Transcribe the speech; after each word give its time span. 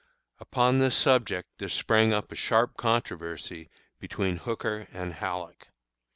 Upon 0.39 0.79
this 0.79 0.95
subject 0.95 1.47
there 1.59 1.69
sprang 1.69 2.11
up 2.11 2.31
a 2.31 2.35
sharp 2.35 2.75
controversy 2.75 3.69
between 3.99 4.37
Hooker 4.37 4.87
and 4.91 5.13
Halleck. 5.13 5.67